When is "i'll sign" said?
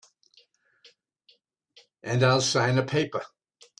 2.23-2.79